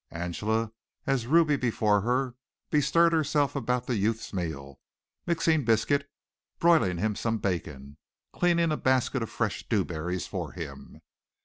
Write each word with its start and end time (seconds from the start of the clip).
Angela, 0.09 0.71
as 1.05 1.27
Ruby 1.27 1.57
before 1.57 2.01
her, 2.01 2.33
bestirred 2.71 3.13
herself 3.13 3.55
about 3.55 3.85
the 3.85 3.97
youth's 3.97 4.33
meal, 4.33 4.79
mixing 5.27 5.63
biscuit, 5.63 6.09
broiling 6.57 6.97
him 6.97 7.15
some 7.15 7.37
bacon, 7.37 7.97
cleaning 8.33 8.71
a 8.71 8.77
basket 8.77 9.21
of 9.21 9.29
fresh 9.29 9.67
dewberries 9.69 10.25
for 10.25 10.53
him. 10.53 11.03